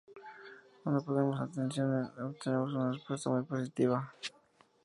Cuando 0.81 1.05
ponemos 1.05 1.39
la 1.39 1.47
canción, 1.53 2.11
obtenemos 2.19 2.73
una 2.73 2.91
respuesta 2.91 3.29
muy 3.29 3.43
positiva. 3.43 4.11